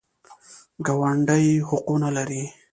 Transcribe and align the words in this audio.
ګاونډي 0.85 1.47
حقونه 1.67 2.09
لري 2.17 2.43